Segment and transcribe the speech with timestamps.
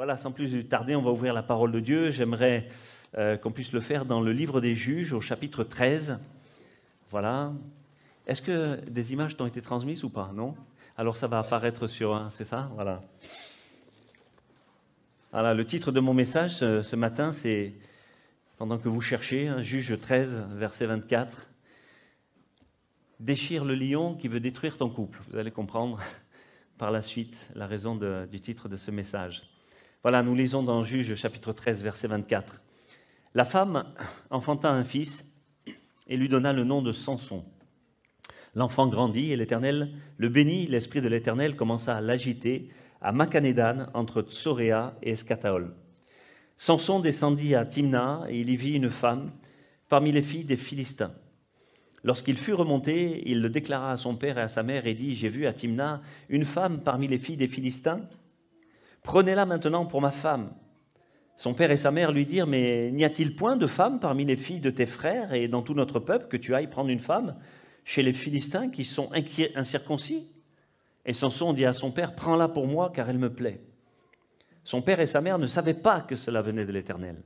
[0.00, 2.10] Voilà, sans plus tarder, on va ouvrir la parole de Dieu.
[2.10, 2.70] J'aimerais
[3.18, 6.18] euh, qu'on puisse le faire dans le livre des juges au chapitre 13.
[7.10, 7.52] Voilà.
[8.26, 10.54] Est-ce que des images t'ont été transmises ou pas Non?
[10.96, 12.70] Alors ça va apparaître sur un, c'est ça?
[12.76, 13.02] Voilà.
[15.32, 17.74] Voilà, le titre de mon message ce, matin, c'est,
[18.56, 21.46] pendant que vous cherchez, hein, juge 13, verset 24,
[23.18, 25.20] Déchire le lion qui veut détruire ton couple.
[25.28, 26.00] Vous allez comprendre
[26.78, 29.49] par la suite la raison du titre de ce message.
[30.02, 32.62] Voilà, nous lisons dans Juge chapitre 13, verset 24.
[33.34, 33.84] La femme
[34.30, 35.36] enfanta un fils
[36.08, 37.44] et lui donna le nom de Samson.
[38.54, 40.66] L'enfant grandit et l'Éternel le bénit.
[40.66, 42.70] L'esprit de l'Éternel commença à l'agiter
[43.02, 45.74] à Macanédan entre Tsoréa et Escataol.
[46.56, 49.30] Samson descendit à Timna et il y vit une femme
[49.90, 51.12] parmi les filles des Philistins.
[52.04, 55.14] Lorsqu'il fut remonté, il le déclara à son père et à sa mère et dit
[55.14, 58.00] J'ai vu à Timna une femme parmi les filles des Philistins.
[59.02, 60.52] Prenez-la maintenant pour ma femme.
[61.36, 64.36] Son père et sa mère lui dirent Mais n'y a-t-il point de femme parmi les
[64.36, 67.36] filles de tes frères et dans tout notre peuple que tu ailles prendre une femme
[67.84, 69.10] chez les Philistins qui sont
[69.54, 70.30] incirconcis?
[71.06, 73.60] Et Samson dit à son père Prends-la pour moi car elle me plaît.
[74.64, 77.16] Son père et sa mère ne savaient pas que cela venait de l'Éternel,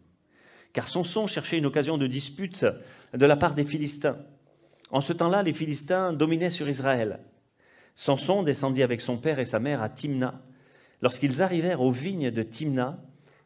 [0.73, 2.65] car Samson cherchait une occasion de dispute
[3.13, 4.19] de la part des Philistins.
[4.91, 7.21] En ce temps-là, les Philistins dominaient sur Israël.
[7.97, 10.41] Samson descendit avec son père et sa mère à Timna.
[11.05, 12.99] Lorsqu'ils arrivèrent aux vignes de Timna,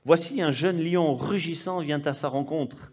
[0.05, 2.93] voici un jeune lion rugissant vient à sa rencontre.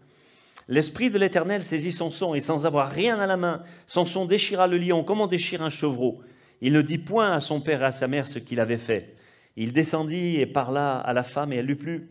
[0.66, 4.78] L'esprit de l'Éternel saisit Samson et sans avoir rien à la main, Samson déchira le
[4.78, 6.20] lion comme on déchire un chevreau.
[6.60, 9.14] Il ne dit point à son père et à sa mère ce qu'il avait fait.
[9.56, 12.10] Il descendit et parla à la femme et elle lui plut.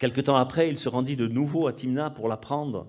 [0.00, 2.88] Quelque temps après, il se rendit de nouveau à Timna pour la prendre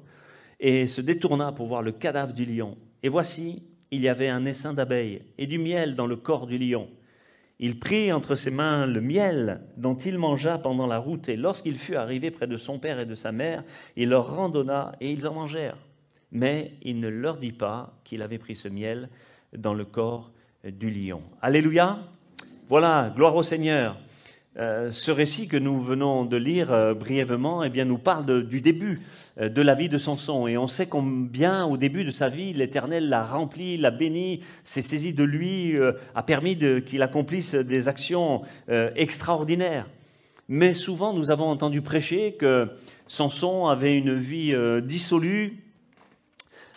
[0.60, 2.76] et se détourna pour voir le cadavre du lion.
[3.04, 6.58] Et voici, il y avait un essaim d'abeilles et du miel dans le corps du
[6.58, 6.90] lion.
[7.64, 11.78] Il prit entre ses mains le miel dont il mangea pendant la route, et lorsqu'il
[11.78, 13.64] fut arrivé près de son père et de sa mère,
[13.96, 15.78] il leur randonna et ils en mangèrent.
[16.32, 19.10] Mais il ne leur dit pas qu'il avait pris ce miel
[19.56, 20.32] dans le corps
[20.64, 21.22] du lion.
[21.40, 22.00] Alléluia.
[22.68, 23.96] Voilà, gloire au Seigneur.
[24.60, 28.60] Euh, ce récit que nous venons de lire euh, brièvement eh bien, nous parle du
[28.60, 29.00] début
[29.40, 30.46] euh, de la vie de Samson.
[30.46, 34.82] Et on sait combien, au début de sa vie, l'Éternel l'a rempli, l'a béni, s'est
[34.82, 35.76] saisi de lui,
[36.16, 38.42] a permis qu'il accomplisse des actions
[38.96, 39.88] extraordinaires.
[40.50, 42.68] Mais souvent, nous avons entendu prêcher que
[43.08, 45.64] Samson avait une vie dissolue,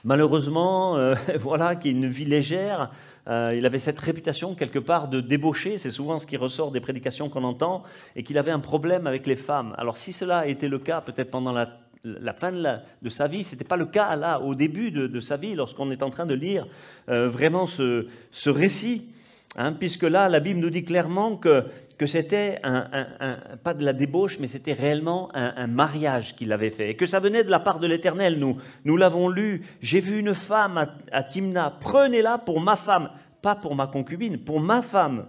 [0.05, 0.99] malheureusement,
[1.41, 2.91] voilà, qui est une vie légère.
[3.29, 6.81] Euh, il avait cette réputation quelque part de débauché, c'est souvent ce qui ressort des
[6.81, 7.83] prédications qu'on entend,
[8.17, 9.75] et qu'il avait un problème avec les femmes.
[9.79, 11.69] Alors si cela a été le cas peut-être pendant la,
[12.35, 15.55] fin de, sa vie, ce n'était pas le cas là, au début de, sa vie,
[15.55, 16.67] lorsqu'on est en train de lire
[17.09, 18.07] euh, vraiment ce,
[18.47, 19.09] récit.
[19.57, 21.65] Hein, puisque là, la Bible nous dit clairement que,
[21.99, 22.61] que c'était
[23.63, 27.21] pas de la débauche, mais c'était réellement un, mariage qu'il avait fait, et que ça
[27.21, 28.39] venait de la part de l'Éternel.
[28.39, 29.63] Nous, nous l'avons lu.
[29.81, 31.77] J'ai vu une femme à, Timna.
[31.81, 33.11] Prenez-la pour ma femme,
[33.43, 35.27] pas pour ma concubine, pour ma femme.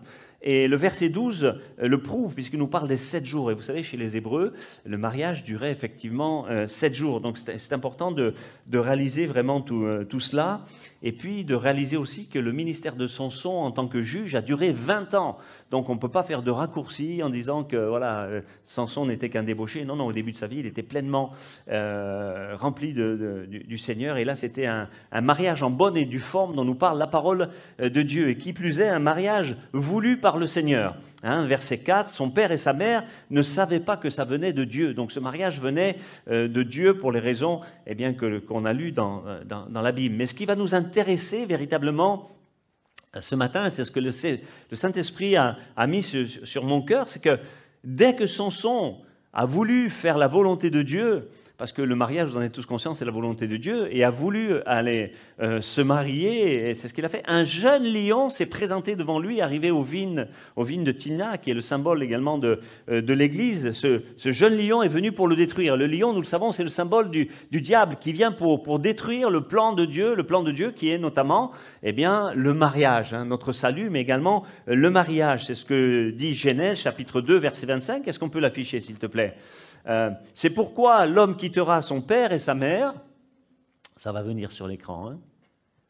[0.48, 3.50] Et le verset 12 euh, le prouve, puisqu'il nous parle des sept jours.
[3.50, 4.54] Et vous savez, chez les Hébreux,
[4.86, 7.20] le mariage durait effectivement euh, sept jours.
[7.20, 8.34] Donc c'est important de,
[8.72, 10.62] réaliser vraiment tout, euh, tout, cela.
[11.06, 14.42] Et puis de réaliser aussi que le ministère de Samson en tant que juge a
[14.42, 15.38] duré 20 ans.
[15.72, 18.28] Donc on ne peut pas faire de raccourci en disant que voilà,
[18.66, 19.86] Samson n'était qu'un débauché.
[19.86, 21.32] Non, non, au début de sa vie, il était pleinement
[21.68, 24.18] rempli de, du, Seigneur.
[24.18, 24.90] Et là, c'était un,
[25.22, 27.50] mariage en bonne et due forme dont nous parle la parole
[27.80, 28.30] de Dieu.
[28.30, 30.98] Et qui plus est, un mariage voulu par le Seigneur.
[31.28, 34.64] Hein, verset 4, son père et sa mère ne savaient pas que ça venait de
[34.64, 34.94] Dieu.
[34.94, 35.98] Donc ce mariage venait
[36.30, 39.82] euh, de Dieu pour les raisons eh bien, que, qu'on a lues dans, euh, dans,
[39.82, 40.16] la Bible.
[40.16, 42.30] Mais ce qui va nous intéresser véritablement
[43.16, 47.10] euh, ce matin, c'est ce que le, Saint-Esprit a, a, mis sur, sur mon cœur,
[47.10, 47.40] c'est que
[47.84, 48.98] dès que Samson
[49.34, 52.66] a voulu faire la volonté de Dieu, parce que le mariage, vous en êtes tous
[52.66, 56.88] conscients, c'est la volonté de Dieu, et a voulu aller euh, se marier, et c'est
[56.88, 57.24] ce qu'il a fait.
[57.28, 61.52] Un jeune lion s'est présenté devant lui, arrivé aux vignes, aux vignes de Timna, qui
[61.52, 62.60] est le symbole également de,
[62.90, 63.72] euh, de l'Église.
[63.72, 65.78] Ce, jeune lion est venu pour le détruire.
[65.78, 69.30] Le lion, nous le savons, c'est le symbole du, diable qui vient pour, pour détruire
[69.30, 71.52] le plan de Dieu, le plan de Dieu qui est notamment
[71.84, 75.46] eh bien, le mariage, hein, notre salut, mais également euh, le mariage.
[75.46, 78.08] C'est ce que dit Genèse chapitre 2, verset 25.
[78.08, 79.36] Est-ce qu'on peut l'afficher, s'il te plaît?
[79.88, 82.94] Euh, c'est pourquoi l'homme quittera son père et sa mère.
[83.96, 85.10] Ça va venir sur l'écran.
[85.10, 85.18] Hein.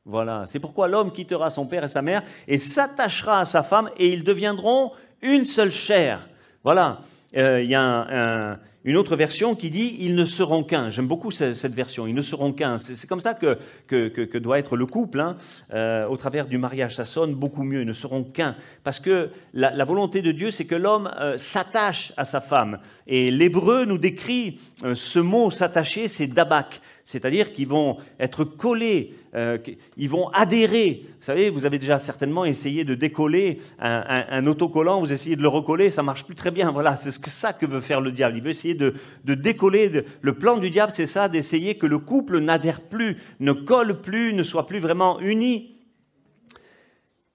[0.05, 0.43] voilà.
[0.47, 4.13] C'est pourquoi l'homme quittera son père et sa mère et s'attachera à sa femme et
[4.13, 6.27] ils deviendront une seule chair.
[6.63, 6.99] Voilà.
[7.35, 10.91] Euh, il y a une autre version qui dit ils ne seront qu'un.
[10.91, 12.77] J'aime beaucoup cette version, ils ne seront qu'un.
[12.77, 15.37] C'est comme ça que, que, doit être le couple, hein.
[15.73, 16.95] euh, au travers du mariage.
[16.95, 18.55] Ça sonne beaucoup mieux, ils ne seront qu'un.
[18.83, 22.79] Parce que la, volonté de Dieu, c'est que l'homme euh, s'attache à sa femme.
[23.07, 29.13] Et l'hébreu nous décrit euh, ce mot s'attacher, c'est dabak c'est-à-dire qu'ils vont être collés,
[29.35, 29.59] euh,
[29.95, 31.03] ils vont adhérer.
[31.19, 35.47] Vous savez, vous avez déjà certainement essayé de décoller un, autocollant, vous essayez de le
[35.47, 36.71] recoller, ça marche plus très bien.
[36.71, 38.37] Voilà, c'est ce que ça que veut faire le diable.
[38.37, 40.03] Il veut essayer de, décoller.
[40.19, 44.33] le plan du diable, c'est ça, d'essayer que le couple n'adhère plus, ne colle plus,
[44.33, 45.75] ne soit plus vraiment uni.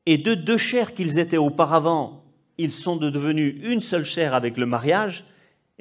[0.04, 2.24] Et de deux chairs qu'ils étaient auparavant,
[2.58, 5.24] ils sont devenus une seule chair avec le mariage.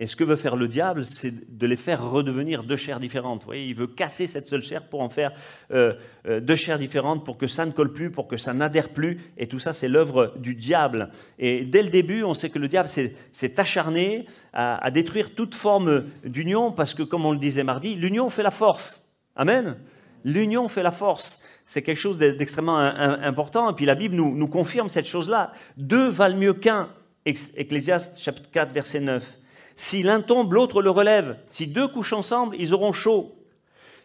[0.01, 3.41] Et ce que veut faire le diable, c'est de les faire redevenir deux chairs différentes.
[3.41, 5.33] Vous voyez, il veut casser cette seule chair pour en faire
[5.71, 5.93] euh,
[6.25, 9.19] euh, deux chairs différentes, pour que ça ne colle plus, pour que ça n'adhère plus.
[9.37, 11.11] Et tout ça, c'est l'œuvre du diable.
[11.37, 16.05] Et dès le début, on sait que le diable s'est acharné à, détruire toute forme
[16.23, 19.19] d'union, parce que, comme on le disait mardi, l'union fait la force.
[19.35, 19.75] Amen.
[20.23, 21.43] L'union fait la force.
[21.65, 23.69] C'est quelque chose d'extrêmement important.
[23.69, 25.51] Et puis la Bible nous, nous confirme cette chose-là.
[25.75, 26.87] Deux valent mieux qu'un.
[27.25, 29.38] Ecclésiaste chapitre 4, verset 9.
[29.79, 31.37] Si l'un tombe, l'autre le relève.
[31.47, 33.33] Si deux couchent ensemble, ils auront chaud.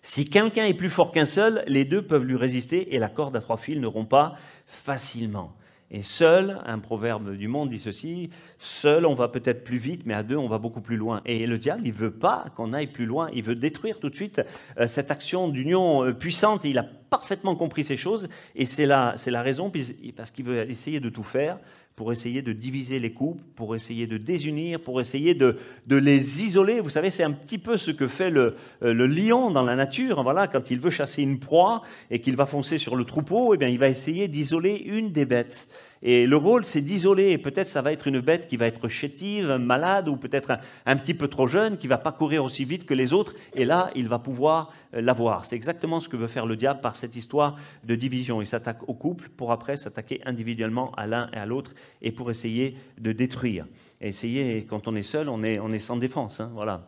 [0.02, 3.34] Si quelqu'un est plus fort qu'un seul, les deux peuvent lui résister et la corde
[3.34, 4.36] à trois fils ne rompt pas
[4.68, 5.52] facilement.
[5.90, 8.30] Et seul, un proverbe du monde dit ceci,
[8.60, 11.22] seul on va peut-être plus vite, mais à deux on va beaucoup plus loin.
[11.24, 14.14] Et le diable, il veut pas qu'on aille plus loin, il veut détruire tout de
[14.14, 14.42] suite
[14.78, 16.62] euh, cette action d'union euh, puissante.
[16.62, 16.86] Il a
[17.18, 19.70] parfaitement compris ces choses, et c'est la, la raison,
[20.16, 21.58] parce qu'il veut essayer de tout faire
[21.94, 26.42] pour essayer de diviser les couples, pour essayer de désunir, pour essayer de, de les
[26.42, 26.80] isoler.
[26.80, 29.76] Vous savez, c'est un petit peu ce que fait le, euh, le, lion dans la
[29.76, 30.24] nature.
[30.24, 33.58] Voilà, quand il veut chasser une proie et qu'il va foncer sur le troupeau, eh
[33.58, 35.68] bien, il va essayer d'isoler une des bêtes.
[36.06, 37.30] Et le rôle, c'est d'isoler.
[37.30, 40.96] Et peut-être ça va être une bête qui va être chétive, malade, ou peut-être un,
[40.96, 43.34] petit peu trop jeune, qui va pas courir aussi vite que les autres.
[43.54, 45.46] Et là, il va pouvoir euh, l'avoir.
[45.46, 48.42] C'est exactement ce que veut faire le diable par cette histoire de division.
[48.42, 51.72] Il s'attaque au couple pour après s'attaquer individuellement à l'un et à l'autre
[52.02, 53.66] et pour essayer de détruire.
[54.02, 56.38] Et essayer, quand on est seul, on est, on est sans défense.
[56.38, 56.86] Hein, voilà.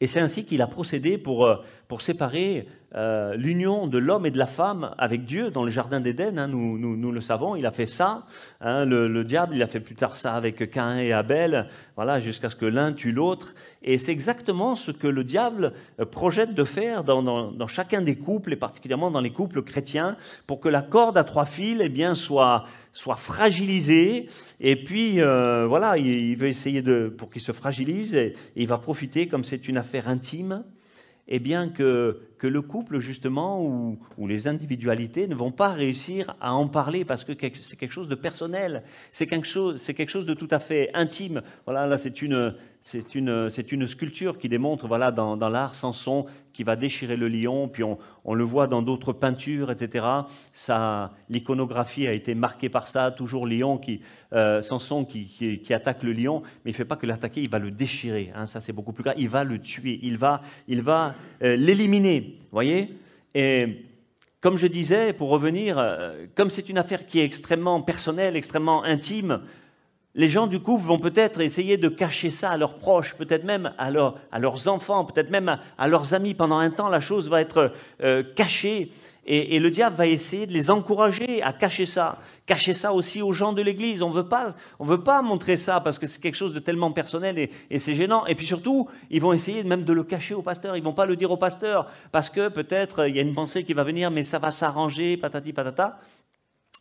[0.00, 1.56] Et c'est ainsi qu'il a procédé pour, euh,
[1.86, 2.66] pour séparer
[2.96, 6.38] euh, l'union de l'homme et de la femme avec Dieu dans le jardin d'Éden.
[6.38, 8.26] Hein, nous, le savons, il a fait ça.
[8.60, 12.50] Hein, le, diable, il a fait plus tard ça avec Caïn et Abel, voilà, jusqu'à
[12.50, 13.54] ce que l'un tue l'autre.
[13.82, 18.16] Et c'est exactement ce que le diable euh, projette de faire dans, dans, chacun des
[18.16, 20.16] couples, et particulièrement dans les couples chrétiens,
[20.46, 24.28] pour que la corde à trois fils eh bien, soit, soit fragilisée.
[24.60, 28.78] Et puis, euh, voilà, il, veut essayer de, pour qu'il se fragilise, et il va
[28.78, 30.64] profiter, comme c'est une affaire intime,
[31.28, 36.54] eh bien que, que le couple, justement, ou, les individualités ne vont pas réussir à
[36.54, 40.58] en parler parce que c'est quelque chose de personnel, c'est quelque chose, de tout à
[40.58, 41.42] fait intime.
[41.66, 42.54] Voilà, là, c'est une,
[43.14, 47.82] une, une sculpture qui démontre, voilà, dans, l'art Samson qui va déchirer le lion, puis
[47.84, 47.98] on,
[48.34, 50.06] le voit dans d'autres peintures, etc.
[50.54, 54.00] Ça, l'iconographie a été marquée par ça, toujours lion qui,
[54.32, 55.26] euh, Samson qui,
[55.62, 58.32] qui, attaque le lion, mais il ne fait pas que l'attaquer, il va le déchirer.
[58.34, 59.16] Hein, ça, c'est beaucoup plus grave.
[59.18, 62.29] Il va le tuer, il va, il va euh, l'éliminer.
[62.52, 62.94] Voyez?
[63.34, 63.84] Et
[64.40, 68.82] comme je disais, pour revenir, euh, comme c'est une affaire qui est extrêmement personnelle, extrêmement
[68.84, 69.42] intime,
[70.14, 73.72] les gens du couple vont peut-être essayer de cacher ça à leurs proches, peut-être même
[73.78, 73.90] à,
[74.32, 76.34] à, leurs enfants, peut-être même à, leurs amis.
[76.34, 77.72] Pendant un temps, la chose va être
[78.34, 78.90] cachée.
[79.26, 82.18] Et, et, le diable va essayer de les encourager à cacher ça.
[82.46, 84.02] Cacher ça aussi aux gens de l'Église.
[84.02, 87.38] On veut pas, veut pas montrer ça parce que c'est quelque chose de tellement personnel
[87.38, 88.26] et, c'est gênant.
[88.26, 90.76] Et puis surtout, ils vont essayer même de le cacher au pasteur.
[90.76, 93.64] Ils vont pas le dire au pasteur parce que peut-être il y a une pensée
[93.64, 96.00] qui va venir, mais ça va s'arranger, patati patata.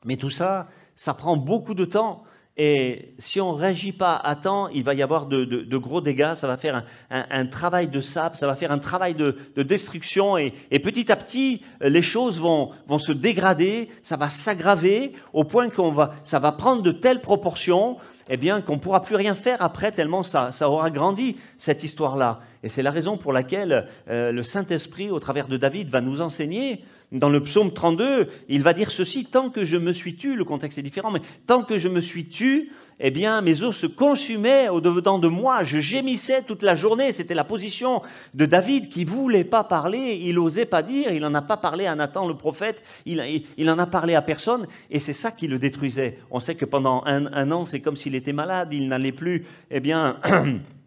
[0.06, 2.24] Mais tout ça, ça prend beaucoup de temps.
[2.62, 6.34] Et si on ne réagit pas à temps, il va y avoir de, gros dégâts,
[6.34, 10.52] ça va faire un, travail de sable, ça va faire un travail de, destruction, et,
[10.84, 16.16] petit à petit, les choses vont, se dégrader, ça va s'aggraver, au point qu'on va,
[16.26, 17.96] ça va prendre de telles proportions
[18.30, 21.84] eh bien, qu'on ne pourra plus rien faire après, tellement ça, ça aura grandi, cette
[21.84, 22.42] histoire-là.
[22.62, 26.20] Et c'est la raison pour laquelle euh, le Saint-Esprit, au travers de David, va nous
[26.20, 30.36] enseigner dans le psaume 32, il va dire ceci, tant que je me suis tu,
[30.36, 33.76] le contexte est différent, mais tant que je me suis tu, eh bien, mes os
[33.76, 37.12] se consumaient au-dedans de moi, je gémissais toute la journée.
[37.12, 38.02] C'était la position
[38.34, 41.86] de David qui voulait pas parler, il n'osait pas dire, il n'en a pas parlé
[41.86, 45.48] à Nathan le prophète, il, il, en a parlé à personne, et c'est ça qui
[45.48, 46.20] le détruisait.
[46.30, 49.80] On sait que pendant un, an, c'est comme s'il était malade, il n'allait plus, eh
[49.80, 50.18] bien,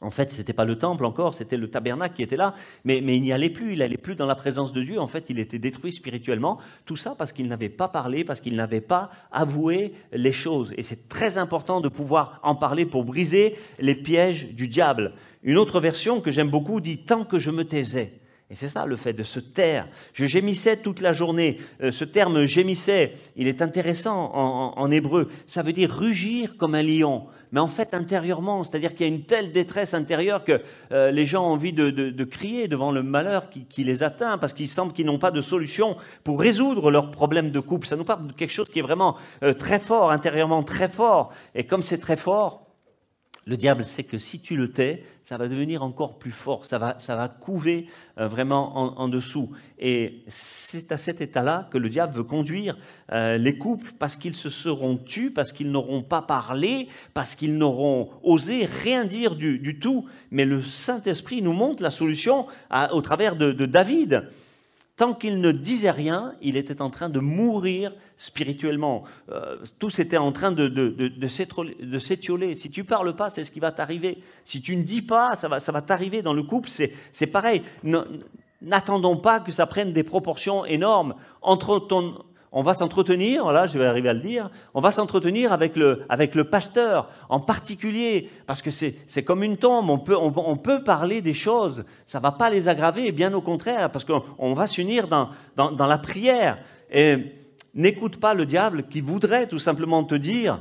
[0.00, 2.98] En fait, ce n'était pas le temple encore, c'était le tabernacle qui était là, mais,
[2.98, 5.00] il n'y allait plus, il n'allait plus dans la présence de Dieu.
[5.00, 6.58] En fait, il était détruit spirituellement.
[6.86, 10.72] Tout ça parce qu'il n'avait pas parlé, parce qu'il n'avait pas avoué les choses.
[10.76, 15.14] Et c'est très important de pouvoir en parler pour briser les pièges du diable.
[15.42, 18.12] Une autre version que j'aime beaucoup dit Tant que je me taisais.
[18.50, 19.88] Et c'est ça le fait de se taire.
[20.14, 21.58] Je gémissais toute la journée.
[21.82, 25.28] Euh, ce terme gémissait, il est intéressant en hébreu.
[25.46, 29.14] Ça veut dire rugir comme un lion mais en fait intérieurement, c'est-à-dire qu'il y a
[29.14, 30.60] une telle détresse intérieure que
[30.92, 34.68] euh, les gens ont envie de, crier devant le malheur qui, les atteint, parce qu'ils
[34.68, 37.86] sentent qu'ils n'ont pas de solution pour résoudre leurs problèmes de couple.
[37.86, 41.32] Ça nous parle de quelque chose qui est vraiment euh, très fort, intérieurement très fort.
[41.54, 42.67] Et comme c'est très fort,
[43.48, 46.76] le diable sait que si tu le tais, ça va devenir encore plus fort, ça
[46.76, 47.86] va, ça va couver
[48.18, 49.50] euh, vraiment en, dessous.
[49.78, 52.76] Et c'est à cet état-là que le diable veut conduire
[53.10, 57.56] euh, les couples parce qu'ils se seront tus, parce qu'ils n'auront pas parlé, parce qu'ils
[57.56, 60.06] n'auront osé rien dire du, tout.
[60.30, 62.46] Mais le Saint-Esprit nous montre la solution
[62.92, 64.28] au travers de David
[64.98, 69.04] tant qu'il ne disait rien, il était en train de mourir spirituellement.
[69.30, 72.54] Euh, tout était en train de, de, s'étioler.
[72.56, 74.18] Si tu parles pas, c'est ce qui va t'arriver.
[74.44, 76.20] Si tu ne dis pas, ça va, ça va t'arriver.
[76.20, 77.62] Dans le couple, c'est pareil.
[78.60, 81.14] N'attendons pas que ça prenne des proportions énormes.
[81.42, 85.52] Entre ton, on va s'entretenir, là je vais arriver à le dire, on va s'entretenir
[85.52, 90.16] avec le, avec le pasteur en particulier, parce que c'est comme une tombe, on peut,
[90.16, 94.04] on, peut parler des choses, ça ne va pas les aggraver, bien au contraire, parce
[94.04, 96.58] qu'on va s'unir dans, dans, dans la prière.
[96.90, 97.16] Et
[97.74, 100.60] n'écoute pas le diable qui voudrait tout simplement te dire,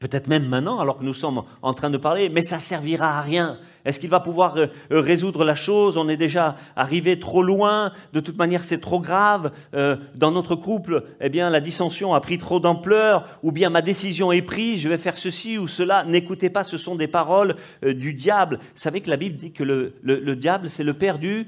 [0.00, 3.22] peut-être même maintenant, alors que nous sommes en train de parler, mais ça servira à
[3.22, 3.58] rien.
[3.84, 5.98] Est-ce qu'il va pouvoir euh, euh, résoudre la chose?
[5.98, 7.92] On est déjà arrivé trop loin.
[8.12, 9.52] De toute manière, c'est trop grave.
[9.74, 13.26] Euh, dans notre couple, eh bien, la dissension a pris trop d'ampleur.
[13.42, 14.80] Ou bien ma décision est prise.
[14.80, 16.04] Je vais faire ceci ou cela.
[16.04, 16.64] N'écoutez pas.
[16.64, 18.56] Ce sont des paroles du diable.
[18.56, 21.46] Vous savez que la Bible dit que le, diable, c'est le père du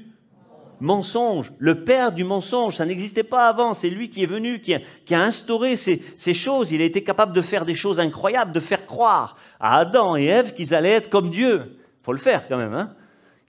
[0.79, 4.75] mensonge, le père du mensonge, ça n'existait pas avant, c'est lui qui est venu, qui
[4.75, 8.59] a, instauré ces, ces, choses, il a été capable de faire des choses incroyables, de
[8.59, 11.76] faire croire à Adam et Ève qu'ils allaient être comme Dieu
[12.07, 12.73] faut le faire quand même.
[12.73, 12.95] Hein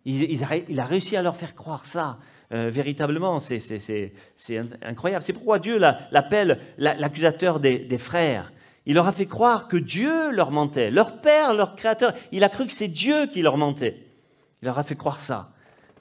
[0.04, 2.18] il, a, réussi à leur faire croire ça.
[2.52, 4.12] Euh, véritablement, c'est
[4.82, 5.22] incroyable.
[5.22, 8.52] C'est pourquoi Dieu l'appelle l'accusateur des, frères.
[8.84, 12.14] Il leur a fait croire que Dieu leur mentait, leur Père, leur Créateur.
[12.32, 13.96] Il a cru que c'est Dieu qui leur mentait.
[14.60, 15.52] Il leur a fait croire ça.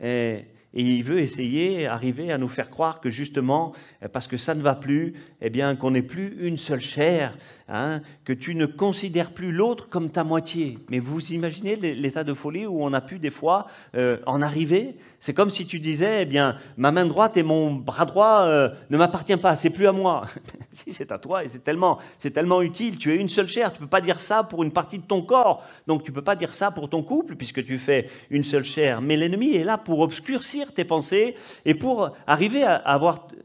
[0.01, 3.73] Et, et il veut essayer, arriver à nous faire croire que justement,
[4.13, 7.37] parce que ça ne va plus, eh bien, qu'on n'est plus une seule chair,
[7.69, 10.79] Hein, que tu ne considères plus l'autre comme ta moitié.
[10.89, 14.95] Mais vous imaginez l'état de folie où on a pu des fois euh, en arriver
[15.19, 18.69] C'est comme si tu disais, eh bien, ma main droite et mon bras droit euh,
[18.89, 20.27] ne m'appartiennent pas, c'est plus à moi.
[20.71, 22.97] si c'est à toi et c'est tellement, c'est tellement utile.
[22.97, 23.73] Tu es une seule chair.
[23.73, 25.61] Tu peux pas dire ça pour une partie de ton corps.
[25.87, 29.01] Donc tu peux pas dire ça pour ton couple puisque tu fais une seule chair.
[29.01, 32.97] Mais l'ennemi est là pour obscurcir tes pensées et pour arriver à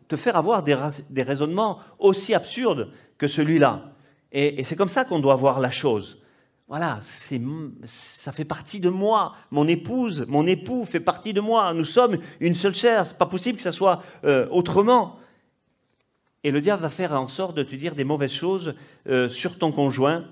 [0.07, 3.92] te faire avoir des raisonnements aussi absurdes que celui-là.
[4.33, 6.19] Et, c'est comme ça qu'on doit voir la chose.
[6.69, 9.35] Voilà, ça fait partie de moi.
[9.51, 11.75] Mon épouse, mon époux fait partie de moi.
[11.75, 13.05] Nous sommes une seule chair.
[13.05, 15.19] C'est pas possible que ça soit euh, autrement.
[16.45, 18.75] Et le diable va faire en sorte de te dire des mauvaises choses
[19.07, 20.25] euh, sur ton conjoint.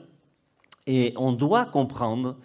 [0.87, 2.37] Et on doit comprendre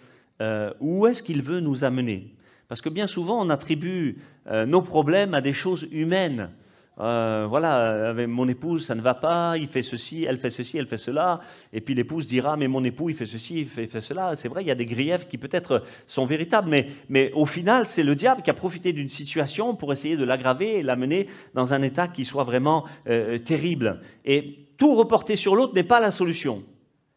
[0.42, 2.34] euh, où est-ce qu'il veut nous amener.
[2.68, 4.18] Parce que bien souvent, on attribue
[4.66, 6.50] nos problèmes à des choses humaines.
[6.98, 10.78] Euh, voilà, avec mon épouse, ça ne va pas, il fait ceci, elle fait ceci,
[10.78, 11.40] elle fait cela.
[11.72, 14.34] Et puis l'épouse dira, mais mon époux, il fait ceci, il fait, cela.
[14.34, 17.86] C'est vrai, il y a des griefs qui peut-être sont véritables, mais, mais au final,
[17.86, 21.74] c'est le diable qui a profité d'une situation pour essayer de l'aggraver et l'amener dans
[21.74, 24.00] un état qui soit vraiment euh, terrible.
[24.24, 26.62] Et tout reporter sur l'autre n'est pas la solution.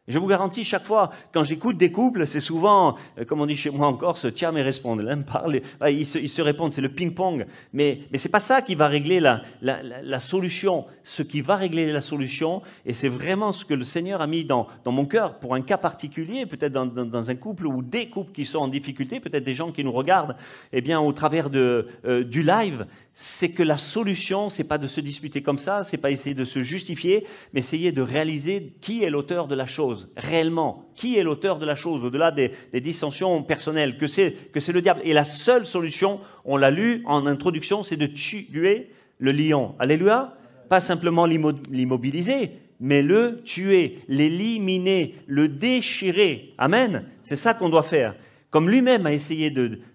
[0.09, 3.55] Je vous garantis, chaque fois, quand j'écoute des couples, c'est souvent, euh, comme on dit
[3.55, 5.03] chez moi encore, se tiens mais répondre.
[5.03, 7.45] L'un parle, ils se, ils se répondent, c'est le ping-pong.
[7.73, 10.85] Mais, ce n'est pas ça qui va régler la, solution.
[11.03, 14.45] Ce qui va régler la solution, et c'est vraiment ce que le Seigneur a mis
[14.45, 18.31] dans, mon cœur pour un cas particulier, peut-être dans, dans, un couple ou des couples
[18.31, 20.35] qui sont en difficulté, peut-être des gens qui nous regardent,
[20.73, 22.87] eh bien, au travers de, euh, du live,
[23.21, 26.45] c'est que la solution, c'est pas de se disputer comme ça, c'est pas essayer de
[26.45, 30.85] se justifier, mais essayer de réaliser qui est l'auteur de la chose, réellement.
[30.95, 34.79] Qui est l'auteur de la chose, au-delà des, dissensions personnelles, que c'est, que c'est le
[34.79, 35.01] diable?
[35.03, 39.75] Et la seule solution, on l'a lu en introduction, c'est de tuer le lion.
[39.79, 40.37] Alléluia.
[40.69, 46.53] Pas simplement l'immobiliser, mais le tuer, l'éliminer, le déchirer.
[46.57, 47.03] Amen.
[47.23, 48.15] C'est ça qu'on doit faire.
[48.49, 49.53] Comme lui-même a essayé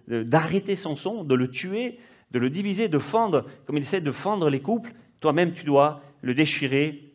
[0.09, 1.99] d'arrêter son son, de le tuer,
[2.35, 6.03] de le diviser, de fendre, comme il essaie de fendre les couples, toi-même tu dois
[6.21, 7.15] le déchirer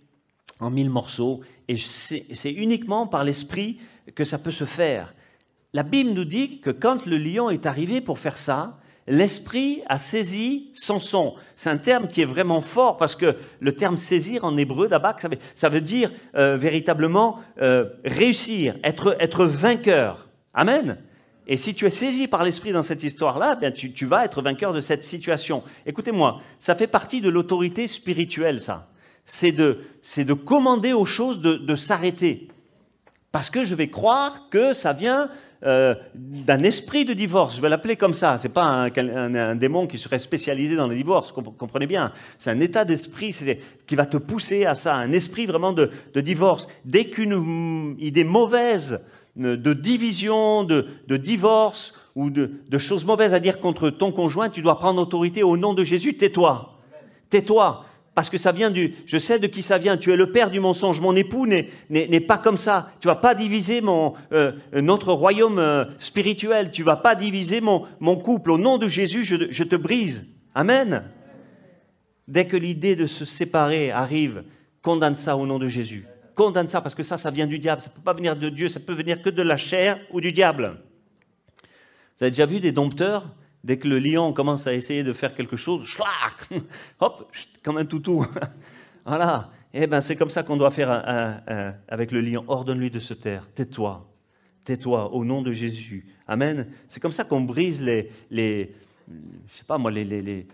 [0.61, 1.41] en mille morceaux.
[1.67, 3.79] Et c'est uniquement par l'esprit
[4.15, 5.13] que ça peut se faire.
[5.73, 9.97] la Bible nous dit que quand le lion est arrivé pour faire ça, l'esprit a
[9.97, 11.35] saisi Samson.
[11.55, 15.15] C'est un terme qui est vraiment fort parce que le terme saisir en hébreu, d'abord,
[15.53, 20.29] ça, veut dire euh, véritablement euh, réussir, être, être vainqueur.
[20.53, 20.97] Amen.
[21.49, 24.41] Et si tu es saisi par l'esprit dans cette histoire-là, eh bien tu, vas être
[24.41, 25.63] vainqueur de cette situation.
[25.85, 28.87] Écoutez-moi, ça fait partie de l'autorité spirituelle, ça.
[29.25, 29.79] C'est de,
[30.17, 32.47] de commander aux choses de, de s'arrêter.
[33.31, 35.29] Parce que je vais croire que ça vient
[35.65, 37.57] euh, d'un esprit de divorce.
[37.57, 38.37] Je vais l'appeler comme ça.
[38.37, 41.33] C'est pas un, démon qui serait spécialisé dans le divorce.
[41.33, 42.13] Comprenez bien.
[42.37, 43.35] C'est un état d'esprit
[43.85, 44.95] qui va te pousser à ça.
[44.95, 46.67] Un esprit vraiment de, divorce.
[46.85, 49.05] Dès qu'une idée mauvaise
[49.39, 50.85] de division, de,
[51.17, 55.57] divorce ou de, choses mauvaises à dire contre ton conjoint, tu dois prendre autorité au
[55.57, 56.15] nom de Jésus.
[56.15, 56.77] Tais-toi.
[57.29, 60.29] Tais-toi parce que ça vient du, je sais de qui ça vient, tu es le
[60.33, 64.51] père du mensonge, mon époux n'est pas comme ça, tu vas pas diviser mon, euh,
[64.73, 69.23] notre royaume euh, spirituel, tu vas pas diviser mon, mon couple, au nom de Jésus,
[69.23, 70.27] je te brise.
[70.53, 71.03] Amen.
[72.27, 74.43] Dès que l'idée de se séparer arrive,
[74.81, 76.05] condamne ça au nom de Jésus.
[76.39, 78.47] Condamne ça parce que ça, ça vient du diable, ça ne peut pas venir de
[78.47, 80.81] Dieu, ça peut venir que de la chair ou du diable.
[82.15, 83.35] Vous avez déjà vu des dompteurs?
[83.65, 86.47] Dès que le lion commence à essayer de faire quelque chose, schlac,
[87.01, 87.29] hop,
[87.61, 88.25] comme un toutou.
[89.05, 89.49] voilà.
[89.73, 90.89] Eh ben, c'est comme ça qu'on doit faire
[91.89, 92.45] avec le lion.
[92.47, 93.45] Ordonne-lui de se taire.
[93.53, 94.09] Tais-toi.
[94.63, 96.05] Tais-toi au nom de Jésus.
[96.25, 96.69] Amen.
[96.87, 98.73] C'est comme ça qu'on brise les, les,
[99.09, 100.47] je sais pas moi, les, les,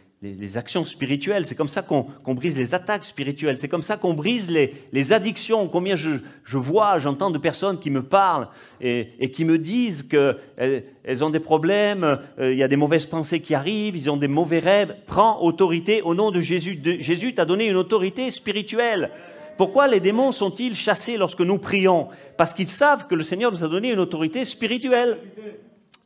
[0.56, 4.50] actions spirituelles, c'est comme ça qu'on brise les attaques spirituelles, c'est comme ça qu'on brise
[4.50, 5.68] les, addictions.
[5.68, 6.20] Combien je,
[6.58, 8.48] vois, j'entends de personnes qui me parlent
[8.82, 13.06] et, qui me disent qu'elles elles ont des problèmes, euh, il y a des mauvaises
[13.06, 14.96] pensées qui arrivent, ils ont des mauvais rêves.
[15.06, 16.80] Prends autorité au nom de Jésus.
[17.00, 19.12] Jésus t'a donné une autorité spirituelle.
[19.58, 22.10] Pourquoi les démons sont-ils chassés lorsque nous prions?
[22.38, 25.18] Parce qu'ils savent que le Seigneur nous a donné une autorité spirituelle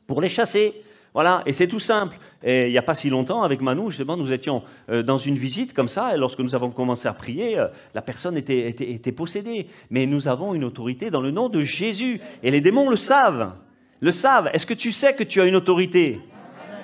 [0.06, 0.74] pour les chasser.
[1.14, 2.16] Voilà, et c'est tout simple.
[2.42, 5.36] Et il n'y a pas si longtemps, avec Manu, justement, nous étions euh, dans une
[5.36, 9.12] visite comme ça, et lorsque nous avons commencé à prier, euh, la personne était, était,
[9.12, 9.68] possédée.
[9.90, 12.20] Mais nous avons une autorité dans le nom de Jésus.
[12.42, 13.52] Et les démons le savent.
[14.00, 14.48] Le savent.
[14.54, 16.20] Est-ce que tu sais que tu as une autorité?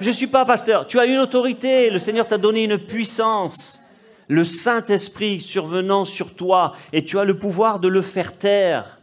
[0.00, 0.86] Je ne suis pas pasteur.
[0.86, 1.90] Tu as une autorité.
[1.90, 3.80] Le Seigneur t'a donné une puissance.
[4.28, 8.98] Le Saint-Esprit survenant sur toi, et tu as le pouvoir de le faire taire.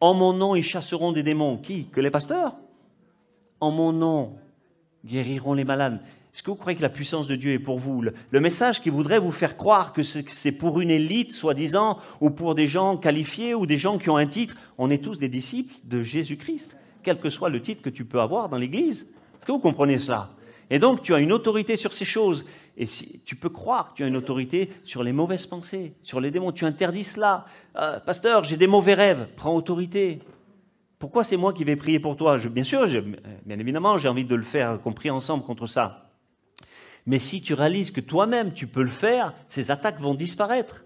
[0.00, 1.56] En mon nom, ils chasseront des démons.
[1.56, 1.86] Qui?
[1.86, 2.56] Que les pasteurs?
[3.60, 4.34] En mon nom,
[5.04, 6.00] guériront les malades.
[6.34, 8.00] Est-ce que vous croyez que la puissance de Dieu est pour vous?
[8.00, 12.54] Le, message qui voudrait vous faire croire que c'est pour une élite, soi-disant, ou pour
[12.54, 15.74] des gens qualifiés, ou des gens qui ont un titre, on est tous des disciples
[15.84, 19.14] de Jésus-Christ, quel que soit le titre que tu peux avoir dans l'Église.
[19.34, 20.30] Est-ce que vous comprenez cela?
[20.70, 22.46] Et donc, tu as une autorité sur ces choses.
[22.78, 26.30] Et tu peux croire que tu as une autorité sur les mauvaises pensées, sur les
[26.30, 26.52] démons.
[26.52, 27.44] Tu interdis cela.
[27.76, 29.28] Euh, pasteur, j'ai des mauvais rêves.
[29.36, 30.20] Prends autorité.
[31.02, 32.38] Pourquoi c'est moi qui vais prier pour toi?
[32.38, 36.12] Bien sûr, bien évidemment, j'ai envie de le faire, qu'on prie ensemble contre ça.
[37.06, 40.84] Mais si tu réalises que toi-même tu peux le faire, ces attaques vont disparaître.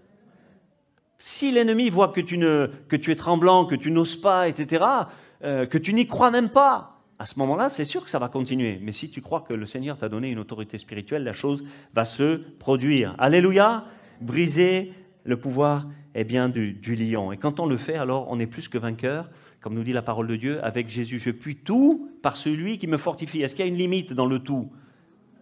[1.19, 4.85] Si l'ennemi voit que tu, es tremblant, que tu n'oses pas, etc.,
[5.43, 8.27] euh, que tu n'y crois même pas, à ce moment-là, c'est sûr que ça va
[8.27, 8.79] continuer.
[8.81, 12.05] Mais si tu crois que le Seigneur t'a donné une autorité spirituelle, la chose va
[12.05, 13.13] se produire.
[13.19, 13.85] Alléluia
[14.19, 14.93] Briser
[15.25, 17.31] le pouvoir eh bien, du lion.
[17.31, 19.29] Et quand on le fait, alors on est plus que vainqueur
[19.67, 22.87] comme nous dit la parole de Dieu, avec Jésus, je puis tout par celui qui
[22.87, 23.41] me fortifie.
[23.41, 24.71] Est-ce qu'il y a une limite dans le tout?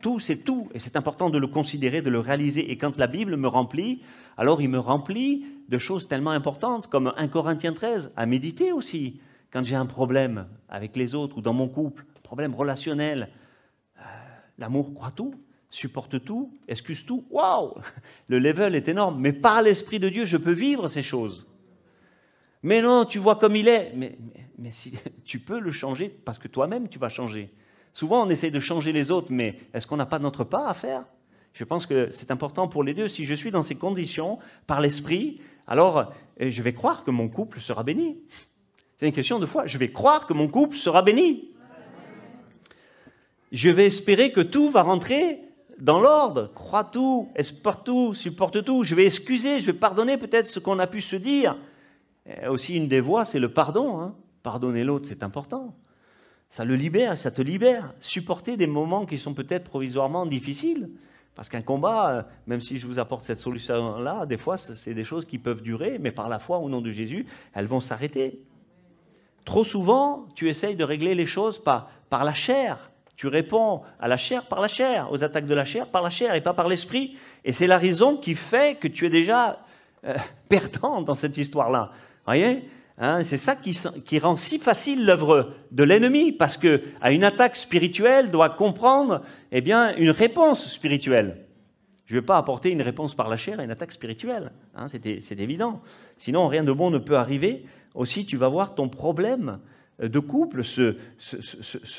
[0.02, 2.72] Tout, c'est tout, et c'est important de le considérer, de le réaliser.
[2.72, 4.02] Et quand la Bible me remplit,
[4.36, 9.20] alors il me remplit de choses tellement importantes, comme 1 Corinthiens 13, à méditer aussi.
[9.54, 13.30] Quand j'ai un problème avec les autres ou dans mon couple, problème relationnel,
[14.00, 14.02] euh,
[14.58, 15.36] l'amour croit tout,
[15.70, 17.26] supporte tout, excuse tout.
[17.30, 17.76] Waouh
[18.28, 21.46] Le level est énorme, mais par l'Esprit de Dieu, je peux vivre ces choses.
[22.66, 23.92] Mais non, tu vois comme il est.
[23.96, 24.18] Mais,
[24.58, 24.92] mais, si,
[25.24, 27.54] tu peux le changer parce que toi-même, tu vas changer.
[27.94, 30.74] Souvent, on essaie de changer les autres, mais est-ce qu'on n'a pas notre part à
[30.74, 31.06] faire?
[31.54, 33.08] Je pense que c'est important pour les deux.
[33.08, 37.30] Si je suis dans ces conditions, par l'esprit, alors eh, je vais croire que mon
[37.30, 38.18] couple sera béni.
[38.98, 39.68] C'est une question de foi.
[39.68, 41.52] Je vais croire que mon couple sera béni.
[43.52, 45.40] Je vais espérer que tout va rentrer
[45.78, 46.52] dans l'ordre.
[46.56, 48.84] Crois tout, espère tout, supporte tout.
[48.84, 51.56] Je vais excuser, je vais pardonner peut-être ce qu'on a pu se dire.
[52.28, 54.00] Euh, aussi, une des voies, c'est le pardon.
[54.00, 54.16] Hein.
[54.44, 55.76] Pardonner l'autre, c'est important.
[56.50, 57.94] Ça le libère, ça te libère.
[58.00, 60.90] Supporter des moments qui sont peut-être provisoirement difficiles.
[61.36, 65.04] Parce qu'un combat, euh, même si je vous apporte cette solution-là, des fois, c'est des
[65.04, 68.40] choses qui peuvent durer, mais par la foi, au nom de Jésus, elles vont s'arrêter.
[69.44, 72.90] Trop souvent, tu essayes de régler les choses par, la chair.
[73.18, 76.10] Tu réponds à la chair par la chair, aux attaques de la chair par la
[76.10, 77.18] chair et pas par l'esprit.
[77.44, 79.60] Et c'est la raison qui fait que tu es déjà
[80.06, 80.16] euh,
[80.50, 81.92] perdant dans cette histoire-là
[82.26, 82.64] voyez
[82.98, 87.58] Hein, c'est ça qui, rend si facile l'œuvre de l'ennemi, parce que à une attaque
[87.58, 91.46] spirituelle doit comprendre eh bien, une réponse spirituelle.
[92.06, 94.88] Je ne vais pas apporter une réponse par la chair à une attaque spirituelle, hein,
[94.88, 95.82] c'est évident.
[96.18, 97.66] Sinon, rien de bon ne peut arriver.
[97.96, 99.60] Aussi, tu vas voir ton problème
[100.00, 100.96] de couple se,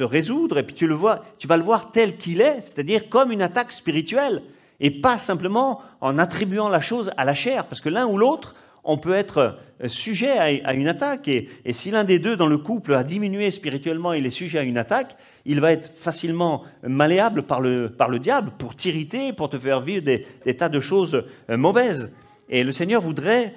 [0.03, 3.33] résoudre, et puis tu, le vois, tu vas le voir tel qu'il est, c'est-à-dire comme
[3.33, 4.43] une attaque spirituelle,
[4.81, 8.55] et pas simplement en attribuant la chose à la chair, parce que l'un ou l'autre,
[8.87, 12.95] on peut être sujet à, une attaque, et, si l'un des deux dans le couple
[12.95, 17.61] a diminué spirituellement, il est sujet à une attaque, il va être facilement malléable par
[17.61, 21.25] le, par le diable pour t'irriter, pour te faire vivre des, des tas de choses
[21.51, 22.17] euh, mauvaises.
[22.49, 23.55] Et le Seigneur voudrait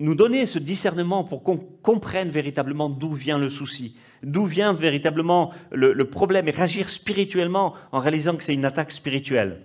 [0.00, 5.52] nous donner ce discernement pour qu'on comprenne véritablement d'où vient le souci, d'où vient véritablement
[5.70, 9.62] le, problème et réagir spirituellement en réalisant que c'est une attaque spirituelle.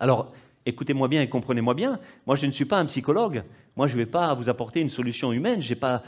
[0.00, 0.32] Alors,
[0.64, 3.42] écoutez-moi bien et comprenez-moi bien, moi je ne suis pas un psychologue,
[3.76, 6.02] moi je ne vais pas vous apporter une solution humaine, je n'ai pas,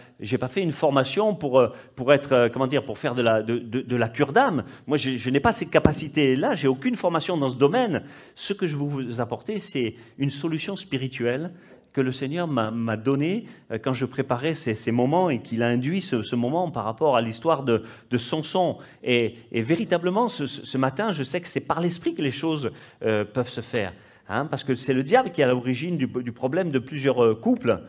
[0.49, 1.69] fait une formation pour, euh,
[2.09, 5.67] être, euh, comment dire, pour faire de la, cure d'âme, moi je, n'ai pas ces
[5.67, 8.05] capacités-là, j'ai aucune formation dans ce domaine.
[8.35, 11.53] Ce que je vais vous apporter, c'est une solution spirituelle
[11.93, 16.03] que le Seigneur m'a donné euh, quand je préparais ces, moments et qu'il a induit
[16.03, 18.79] ce, moment par rapport à l'histoire de, de, Samson.
[19.03, 23.61] Et, véritablement, ce, matin, je sais que c'est par l'Esprit que les choses peuvent se
[23.61, 23.93] faire.
[24.29, 27.35] Hein, parce que c'est le diable qui est à l'origine du, problème de plusieurs euh,
[27.35, 27.83] couples.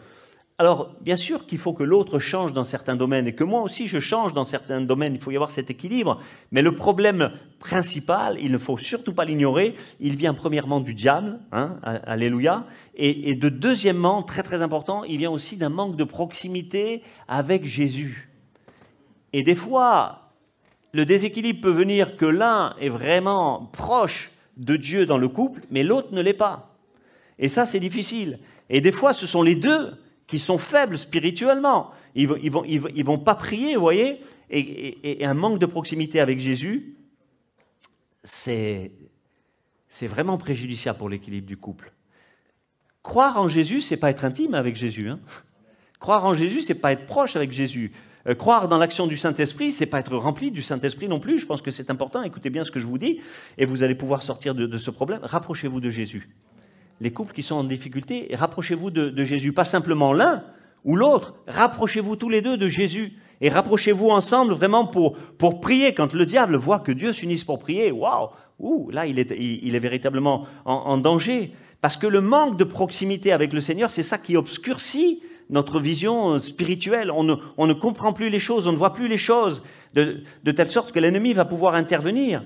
[0.58, 3.88] Alors, bien sûr qu'il faut que l'autre change dans certains domaines et que moi aussi
[3.88, 5.14] je change dans certains domaines.
[5.16, 6.22] Il faut y avoir cet équilibre.
[6.52, 11.40] Mais le problème principal, il ne faut surtout pas l'ignorer, il vient premièrement du diable,
[11.52, 17.04] hein, alléluia, et, de deuxièmement, très très important, il vient aussi d'un manque de proximité
[17.28, 18.30] avec Jésus.
[19.34, 20.32] Et des fois,
[20.94, 25.84] le déséquilibre peut venir que l'un est vraiment proche de Dieu dans le couple, mais
[25.84, 26.76] l'autre ne l'est pas.
[27.40, 28.40] Et ça, c'est difficile.
[28.70, 29.94] Et des fois, ce sont les deux
[30.28, 31.92] qui sont faibles spirituellement.
[32.16, 36.40] Ils ne vont, ils vont, pas prier, vous voyez et, un manque de proximité avec
[36.40, 36.96] Jésus,
[38.24, 38.92] c'est
[40.02, 41.92] vraiment préjudiciable pour l'équilibre du couple.
[43.04, 45.10] Croire en Jésus, c'est pas être intime avec Jésus.
[45.10, 45.20] Hein.
[46.00, 47.92] Croire en Jésus, c'est pas être proche avec Jésus.
[48.28, 51.40] Euh, croire dans l'action du Saint-Esprit, c'est pas être rempli du Saint-Esprit non plus.
[51.40, 52.24] Je pense que c'est important.
[52.24, 53.22] Écoutez bien ce que je vous dis,
[53.58, 55.20] et vous allez pouvoir sortir de ce problème.
[55.24, 56.30] Rapprochez-vous de Jésus
[57.02, 59.54] les couples qui sont en difficulté, rapprochez-vous de, Jésus.
[59.54, 60.44] Pas simplement l'un
[60.84, 63.14] ou l'autre, rapprochez-vous tous les deux de Jésus.
[63.42, 65.94] Et rapprochez-vous ensemble vraiment pour, pour prier.
[65.94, 69.80] Quand le diable voit que Dieu s'unisse pour prier, waouh, là, il est, il, est
[69.80, 71.52] véritablement en, danger.
[71.82, 76.40] Parce que le manque de proximité avec le Seigneur, c'est ça qui obscurcit notre vision
[76.40, 77.12] spirituelle.
[77.12, 80.92] On ne, comprend plus les choses, on ne voit plus les choses, de, telle sorte
[80.92, 82.44] que l'ennemi va pouvoir intervenir.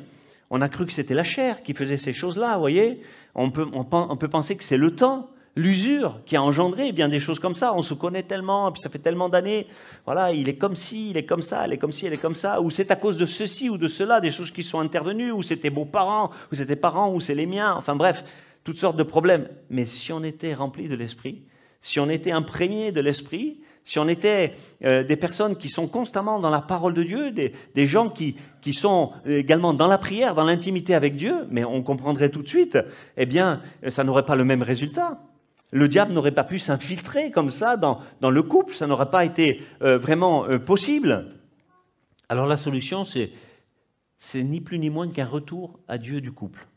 [0.49, 3.01] On a cru que c'était la chair qui faisait ces choses-là, vous voyez
[3.35, 7.53] on peut, penser que c'est le temps, l'usure qui a engendré bien des choses comme
[7.53, 7.73] ça.
[7.73, 9.67] On se connaît tellement, puis ça fait tellement d'années.
[10.05, 12.17] Voilà, il est comme ci, il est comme ça, elle est comme ci, elle est
[12.17, 12.61] comme ça.
[12.61, 15.41] Ou c'est à cause de ceci ou de cela, des choses qui sont intervenues, ou
[15.41, 17.75] c'était beaux-parents, ou c'était parents, ou c'est les miens.
[17.77, 18.23] Enfin bref,
[18.63, 19.47] toutes sortes de problèmes.
[19.69, 21.43] Mais si on était rempli de l'esprit,
[21.81, 26.39] si on était imprégné de l'esprit, si on était euh, des personnes qui sont constamment
[26.39, 30.43] dans la parole de Dieu, des, gens qui, qui, sont également dans la prière, dans
[30.43, 32.77] l'intimité avec Dieu, mais on comprendrait tout de suite,
[33.17, 35.21] eh bien, ça n'aurait pas le même résultat.
[35.71, 39.23] Le diable n'aurait pas pu s'infiltrer comme ça dans, dans, le couple, ça n'aurait pas
[39.23, 41.27] été euh, vraiment euh, possible.
[42.27, 46.67] Alors la solution, c'est ni plus ni moins qu'un retour à Dieu du couple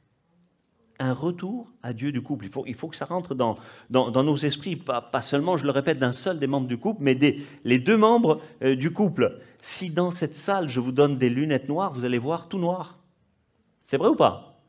[1.02, 2.46] un retour à Dieu du couple.
[2.46, 3.56] Il faut, il faut que ça rentre dans,
[3.90, 7.02] dans, nos esprits, pas, pas, seulement, je le répète, d'un seul des membres du couple,
[7.02, 9.38] mais des, les deux membres euh, du couple.
[9.60, 12.98] Si dans cette salle, je vous donne des lunettes noires, vous allez voir tout noir.
[13.84, 14.60] C'est vrai ou pas?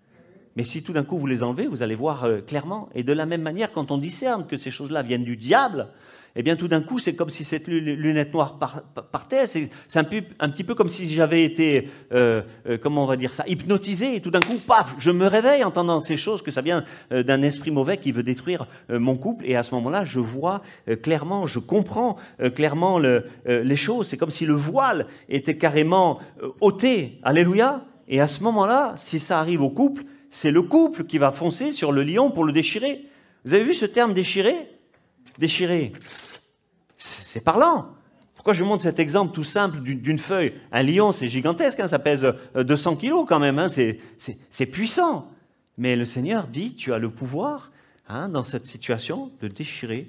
[0.56, 2.90] Mais si tout d'un coup vous les enlevez, vous allez voir euh, clairement.
[2.94, 5.90] Et de la même manière, quand on discerne que ces choses-là viennent du diable,
[6.36, 8.58] eh bien tout d'un coup, c'est comme si cette lunette noire
[9.12, 9.46] partait.
[9.46, 10.06] C'est un,
[10.40, 14.16] un, petit peu comme si j'avais été, euh, euh, comment on va dire ça, hypnotisé.
[14.16, 16.86] Et tout d'un coup, paf, je me réveille en entendant ces choses, que ça vient
[17.12, 19.46] euh, d'un esprit mauvais qui veut détruire mon couple.
[19.48, 20.62] Et à ce moment-là, je vois
[21.02, 22.18] clairement, je comprends
[22.56, 24.08] clairement le, les choses.
[24.08, 26.20] C'est comme si le voile était carrément
[26.62, 27.20] ôté.
[27.24, 27.86] Alléluia.
[28.08, 31.72] Et à ce moment-là, si ça arrive au couple, c'est le couple qui va foncer
[31.72, 33.06] sur le lion pour le déchirer.
[33.46, 34.73] Vous avez vu ce terme déchirer?
[35.38, 35.94] Déchirer.
[36.98, 37.90] C'est parlant.
[38.36, 40.54] Pourquoi je montre cet exemple tout simple d'une feuille?
[40.72, 45.32] Un lion, c'est gigantesque, hein, ça pèse 200 euh, kilos quand même, hein, c'est puissant.
[45.78, 47.72] Mais le Seigneur dit, tu as le pouvoir,
[48.08, 50.08] hein, dans cette situation, de déchirer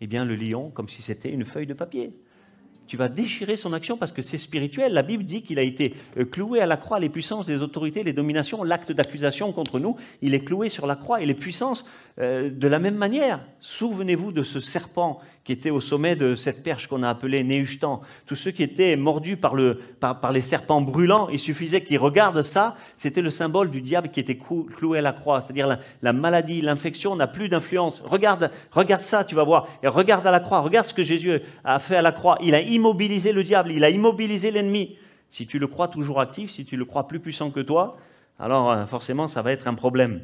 [0.00, 2.12] eh bien, le lion comme si c'était une feuille de papier
[2.86, 4.92] tu vas déchirer son action parce que c'est spirituel.
[4.92, 8.02] La Bible dit qu'il a été euh, cloué à la croix, les puissances, les autorités,
[8.02, 11.86] les dominations, l'acte d'accusation contre nous, il est cloué sur la croix et les puissances
[12.18, 13.40] euh, de la même manière.
[13.60, 18.02] Souvenez-vous de ce serpent qui étaient au sommet de cette perche qu'on a appelée Néhushtan,
[18.26, 22.42] tous ceux qui étaient mordus par, le, par, les serpents brûlants, il suffisait qu'ils regardent
[22.42, 26.62] ça, c'était le symbole du diable qui était cloué à la croix, c'est-à-dire la, maladie,
[26.62, 28.02] l'infection n'a plus d'influence.
[28.04, 31.40] Regarde, regarde ça, tu vas voir, et regarde à la croix, regarde ce que Jésus
[31.62, 34.96] a fait à la croix, il a immobilisé le diable, il a immobilisé l'ennemi.
[35.30, 37.98] Si tu le crois toujours actif, si tu le crois plus puissant que toi,
[38.40, 40.22] alors euh, forcément ça va être un problème.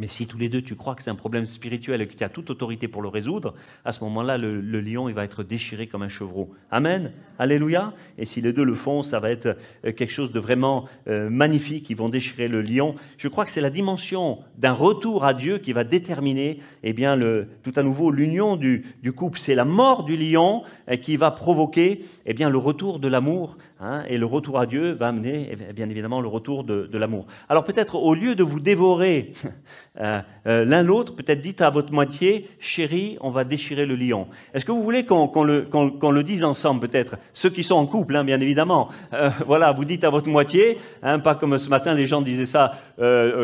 [0.00, 2.24] Mais si tous les deux tu crois que c'est un problème spirituel et que tu
[2.24, 5.88] as toute autorité pour le résoudre, à ce moment-là, le, lion il va être déchiré
[5.88, 6.54] comme un chevreau.
[6.70, 7.12] Amen.
[7.38, 7.92] Alléluia.
[8.16, 11.28] Et si les deux le font, ça va être euh, quelque chose de vraiment euh,
[11.28, 11.90] magnifique.
[11.90, 12.94] Ils vont déchirer le lion.
[13.18, 17.18] Je crois que c'est la dimension d'un retour à Dieu qui va déterminer, eh bien,
[17.62, 19.38] tout à nouveau l'union du, du couple.
[19.38, 23.58] C'est la mort du lion euh, qui va provoquer, eh bien, le retour de l'amour
[23.82, 27.26] Hein, et le retour à Dieu va amener eh bien évidemment le retour de, l'amour.
[27.48, 29.32] Alors peut-être au lieu de vous dévorer
[30.00, 34.26] euh, euh, l'un l'autre, peut-être dites à votre moitié, chérie, on va déchirer le lion.
[34.52, 37.16] Est-ce que vous voulez qu'on le, dise ensemble peut-être?
[37.32, 38.90] Ceux qui sont en couple, hein, bien évidemment.
[39.14, 42.44] Euh, voilà, vous dites à votre moitié, hein, pas comme ce matin les gens disaient
[42.44, 42.74] ça,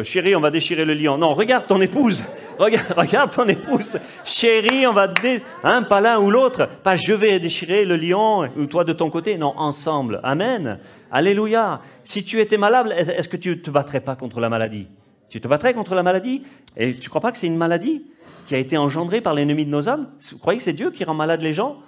[0.03, 1.17] chérie, on va déchirer le lion.
[1.17, 2.23] Non, regarde ton épouse.
[2.59, 3.99] Regarde, regarde ton épouse.
[4.25, 5.09] Chérie, on va...
[5.09, 5.43] Dé...
[5.63, 6.69] Hein, pas l'un ou l'autre.
[6.83, 9.37] Pas je vais déchirer le lion ou toi de ton côté.
[9.37, 10.21] Non, ensemble.
[10.23, 10.79] Amen.
[11.11, 11.81] Alléluia.
[12.05, 14.89] Si tu étais malade, est-ce que tu ne te battrais pas contre la maladie?
[15.29, 16.45] Tu te battrais contre la maladie?
[16.77, 18.05] Et tu ne crois pas que c'est une maladie
[18.47, 20.09] qui a été engendrée par l'ennemi de nos âmes?
[20.33, 21.79] Vous croyez que c'est Dieu qui rend malade les gens?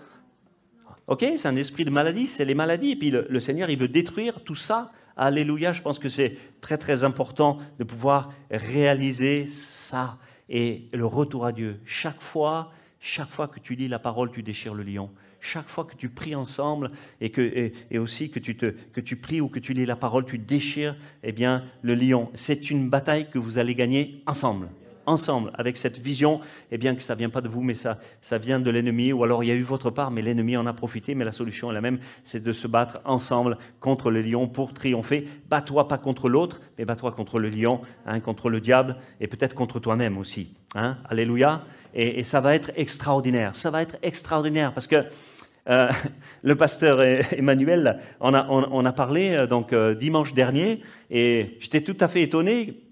[1.06, 2.90] Ok, c'est un esprit de maladie, c'est les maladies.
[2.90, 4.92] Et puis le, le Seigneur, il veut détruire tout ça.
[5.16, 11.46] Alléluia, je pense que c'est très très important de pouvoir réaliser ça et le retour
[11.46, 11.80] à Dieu.
[11.84, 15.10] Chaque fois, chaque fois que tu lis la parole, tu déchires le lion.
[15.40, 19.16] Chaque fois que tu pries ensemble et, que, et, aussi que tu, te, que tu
[19.16, 22.30] pries ou que tu lis la parole, tu déchires eh bien, le lion.
[22.34, 24.68] C'est une bataille que vous allez gagner ensemble
[25.08, 26.40] ensemble, avec cette vision,
[26.70, 29.12] eh bien que ça ne vient pas de vous, mais ça, ça vient de l'ennemi,
[29.12, 31.32] ou alors il y a eu votre part, mais l'ennemi en a profité, mais la
[31.32, 35.26] solution est la même, c'est de se battre ensemble contre le lion pour triompher.
[35.48, 39.54] Bats-toi pas contre l'autre, mais bats-toi contre le lion, hein, contre le diable, et peut-être
[39.54, 40.54] contre toi-même aussi.
[40.74, 40.98] Hein.
[41.08, 41.64] Alléluia.
[41.94, 43.56] Et, ça va être extraordinaire.
[43.56, 45.04] Ça va être extraordinaire, parce que
[45.70, 45.88] euh,
[46.42, 51.80] le pasteur Emmanuel en a, on, a parlé euh, donc euh, dimanche dernier, et j'étais
[51.80, 52.87] tout à fait étonné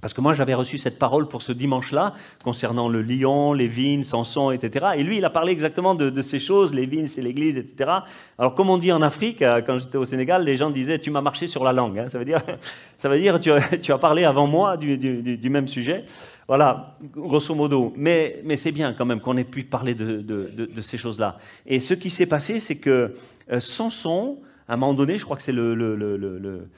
[0.00, 4.04] parce que moi, j'avais reçu cette parole pour ce dimanche-là, concernant le lion, les vignes,
[4.04, 4.86] Samson, etc.
[4.96, 7.90] Et lui, il a parlé exactement de, ces choses, les vignes, c'est l'église, etc.
[8.38, 11.10] Alors, comme on dit en Afrique, euh, quand j'étais au Sénégal, les gens disaient, tu
[11.10, 11.98] m'as marché sur la langue.
[11.98, 12.08] Hein.
[12.08, 12.40] Ça veut dire,
[12.98, 13.50] ça veut dire tu,
[13.82, 16.04] tu as parlé avant moi du, même sujet.
[16.46, 17.92] Voilà, grosso modo.
[17.96, 21.38] Mais, c'est bien quand même qu'on ait pu parler de, ces choses-là.
[21.66, 23.14] Et ce qui s'est passé, c'est que
[23.50, 26.68] euh, Samson, à un moment donné, je crois que c'est le,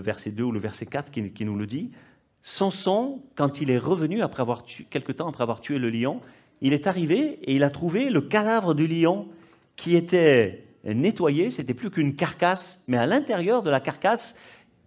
[0.00, 1.90] verset 2 ou le verset 4 qui, qui nous le dit,
[2.46, 6.20] Samson, quand il est revenu après avoir quelque temps après avoir tué le lion,
[6.60, 9.28] il est arrivé et il a trouvé le cadavre du lion
[9.76, 14.38] qui était nettoyé, c'était plus qu'une carcasse, mais à l'intérieur de la carcasse,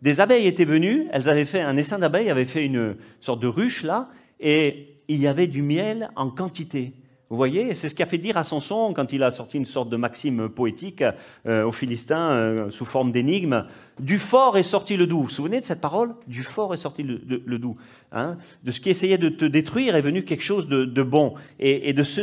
[0.04, 3.48] des abeilles étaient venues, elles avaient fait un essaim d'abeilles, avaient fait une sorte de
[3.48, 6.94] ruche là, et il y avait du miel en quantité.
[7.30, 9.66] Vous voyez, c'est ce qui a fait dire à Samson, quand il a sorti une
[9.66, 11.04] sorte de maxime poétique
[11.46, 13.66] euh, aux Philistins euh, sous forme d'énigme,
[14.00, 15.18] du fort est sorti le doux.
[15.18, 16.16] Vous vous souvenez de cette parole?
[16.28, 17.18] Du fort est sorti le,
[17.58, 17.76] doux.
[18.14, 18.38] Hein?
[18.64, 21.34] De ce qui essayait de te détruire est venu quelque chose de, bon.
[21.60, 22.22] Et, de ce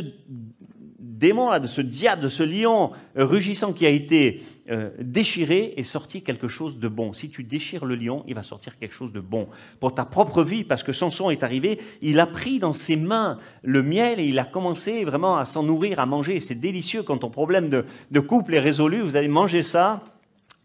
[1.26, 6.22] démon-là, de ce diable, de ce lion rugissant qui a été euh, déchiré est sorti
[6.22, 7.12] quelque chose de bon.
[7.12, 9.46] Si tu déchires le lion, il va sortir quelque chose de bon
[9.78, 13.38] pour ta propre vie, parce que Samson est arrivé, il a pris dans ses mains
[13.62, 16.40] le miel et il a commencé vraiment à s'en nourrir, à manger.
[16.40, 20.02] C'est délicieux quand ton problème de, couple est résolu, vous allez manger ça.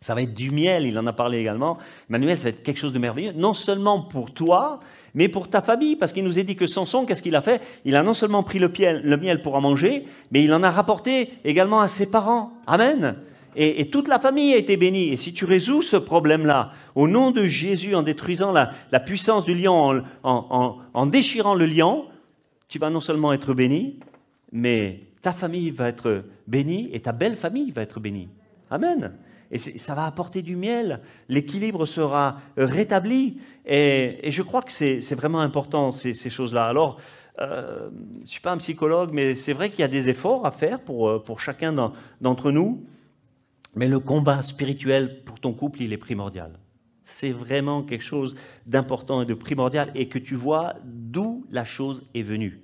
[0.02, 1.78] Ça va être du miel, il en a parlé également.
[2.08, 4.80] Manuel, ça va être quelque chose de merveilleux, non seulement pour toi,
[5.14, 7.62] mais pour ta famille, parce qu'il nous a dit que Samson, qu'est-ce qu'il a fait?
[7.84, 8.72] Il a non seulement pris le,
[9.04, 12.54] le miel pour en manger, mais il en a rapporté également à ses parents.
[12.66, 13.18] Amen
[13.56, 15.10] et, toute la famille a été bénie.
[15.10, 19.56] Et si tu résous ce problème-là, au nom de Jésus, en détruisant la, puissance du
[19.56, 22.06] lion, en, déchirant le lion,
[22.68, 24.00] tu vas non seulement être béni,
[24.52, 28.30] mais ta famille va être bénie et ta belle famille va être bénie.
[28.70, 29.12] Amen.
[29.52, 33.40] Et ça va apporter du miel, l'équilibre sera rétabli.
[33.66, 36.66] Et, je crois que c'est vraiment important, ces, choses-là.
[36.66, 37.00] Alors,
[37.40, 40.46] euh, je ne suis pas un psychologue, mais c'est vrai qu'il y a des efforts
[40.46, 42.84] à faire pour, pour chacun d'entre nous.
[43.76, 46.60] Mais le combat spirituel pour ton couple, il est primordial.
[47.06, 48.36] C'est vraiment quelque chose
[48.68, 52.62] d'important et de primordial et que tu vois d'où la chose est venue.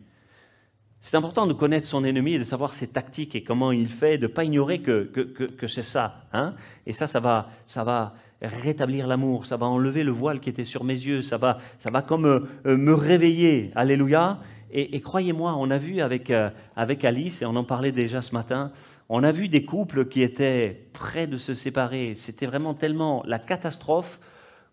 [1.06, 4.18] C'est important de connaître son ennemi et de savoir ses tactiques et comment il fait,
[4.18, 6.24] de ne pas ignorer que, que, c'est ça.
[6.34, 6.56] Hein
[6.88, 10.64] et ça, ça va, ça va rétablir l'amour, ça va enlever le voile qui était
[10.64, 13.72] sur mes yeux, ça va, ça va comme euh, me réveiller.
[13.76, 14.40] Alléluia.
[14.72, 18.34] Et, croyez-moi, on a vu avec, euh, avec Alice, et on en parlait déjà ce
[18.34, 18.72] matin,
[19.08, 22.16] on a vu des couples qui étaient près de se séparer.
[22.16, 24.20] C'était vraiment tellement la catastrophe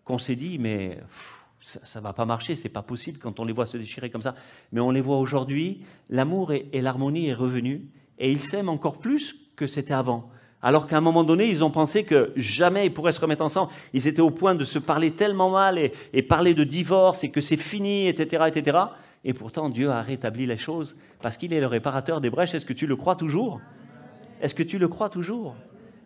[0.03, 0.97] qu'on s'est dit, mais
[1.63, 4.21] ça ne va pas marcher, c'est pas possible quand on les voit se déchirer comme
[4.21, 4.35] ça.
[4.73, 7.87] Mais on les voit aujourd'hui, l'amour et, l'harmonie est revenu,
[8.19, 10.29] et ils s'aiment encore plus que c'était avant.
[10.61, 13.71] Alors qu'à un moment donné, ils ont pensé que jamais ils pourraient se remettre ensemble.
[13.93, 17.41] Ils étaient au point de se parler tellement mal et, parler de divorce et que
[17.41, 18.77] c'est fini, etc., etc.
[19.23, 22.55] Et pourtant, Dieu a rétabli les choses parce qu'il est le réparateur des brèches.
[22.55, 23.61] Est-ce que tu le crois toujours?
[24.41, 25.55] Est-ce que tu le crois toujours?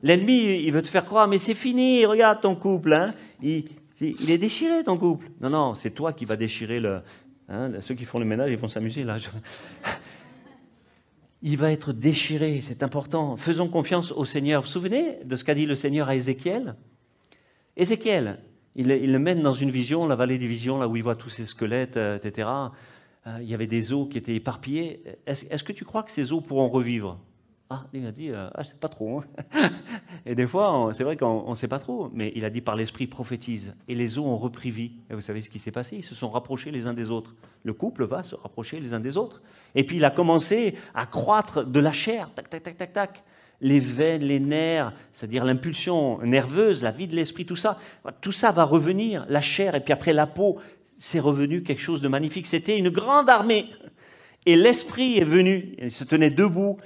[0.04, 2.94] L'ennemi, il veut te faire croire, mais c'est fini, regarde ton couple.
[2.94, 3.14] Hein.
[3.42, 3.64] il,
[4.02, 5.30] est déchiré, ton couple.
[5.42, 7.02] Non, non, c'est toi qui vas déchirer le...
[7.50, 9.18] Hein, ceux qui font le ménage, ils vont s'amuser là
[11.42, 13.38] il va être déchiré, c'est important.
[13.38, 14.62] Faisons confiance au Seigneur.
[14.62, 16.76] Vous vous souvenez de ce qu'a dit le Seigneur à Ézéchiel?
[17.76, 18.40] Ézéchiel,
[18.76, 21.30] il, le mène dans une vision, la vallée des visions, là où il voit tous
[21.30, 22.50] ces squelettes, euh, etc.
[23.28, 25.04] Euh, il y avait des os qui étaient éparpillés.
[25.28, 27.20] Est-ce que tu crois que ces os pourront revivre?
[27.70, 29.20] Ah, il a dit, euh, ah, sais pas trop.
[29.20, 29.70] Hein.
[30.28, 32.76] Et des fois, c'est vrai qu'on ne sait pas trop, mais il a dit par
[32.76, 33.76] l'esprit prophétise.
[33.88, 34.92] Et les os ont repris vie.
[35.10, 35.98] Et vous savez ce qui s'est passé?
[35.98, 37.34] Ils se sont rapprochés les uns des autres.
[37.64, 39.42] Le couple va se rapprocher les uns des autres.
[39.76, 42.30] Et puis il a commencé à croître de la chair.
[42.36, 43.24] Tac, tac, tac, tac, tac.
[43.62, 47.80] Les veines, les nerfs, c'est-à-dire l'impulsion nerveuse, la vie de l'esprit, tout ça.
[48.22, 49.26] Tout ça va revenir.
[49.30, 50.58] La chair, et puis après la peau,
[50.98, 52.48] c'est revenu quelque chose de magnifique.
[52.48, 53.68] C'était une grande armée.
[54.46, 56.78] Et l'esprit est venu, il se tenait debout,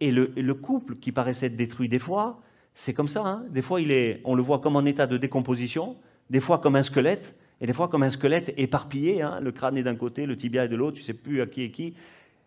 [0.00, 2.40] et le, couple qui paraissait être détruit des fois,
[2.74, 3.26] c'est comme ça.
[3.26, 3.44] Hein.
[3.50, 5.96] des fois, il est, on le voit comme en état de décomposition,
[6.30, 9.22] des fois comme un squelette, et des fois comme un squelette éparpillé.
[9.22, 9.40] Hein.
[9.40, 11.46] le crâne est d'un côté, le tibia est de l'autre, tu ne sais plus à
[11.46, 11.94] qui est qui.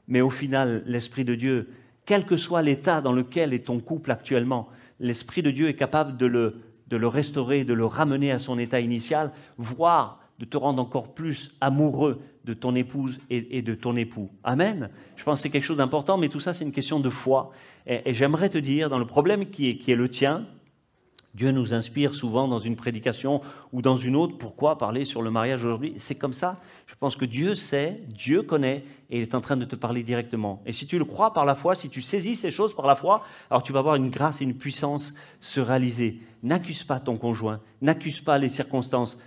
[0.08, 1.70] Mais au final, l'Esprit de Dieu,
[2.06, 6.18] quel que soit l'état dans lequel est ton couple actuellement, l'Esprit de Dieu est capable
[6.18, 10.58] de le, de le restaurer, de le ramener à son état initial, voire de te
[10.58, 14.30] rendre encore plus amoureux de ton épouse et, de ton époux.
[14.44, 14.90] Amen.
[15.16, 17.52] Je pense que c'est quelque chose d'important, mais tout ça, c'est une question de foi.
[17.88, 20.46] Et, j'aimerais te dire, dans le problème qui est, qui est le tien,
[21.34, 24.38] Dieu nous inspire souvent dans une prédication ou dans une autre.
[24.38, 25.94] Pourquoi parler sur le mariage aujourd'hui?
[25.96, 26.62] C'est comme ça.
[26.86, 30.04] Je pense que Dieu sait, Dieu connaît, et il est en train de te parler
[30.04, 30.62] directement.
[30.66, 32.96] Et si tu le crois par la foi, si tu saisis ces choses par la
[32.96, 36.20] foi, alors tu vas voir une grâce et une puissance se réaliser.
[36.44, 39.18] N'accuse pas ton conjoint, n'accuse pas les circonstances,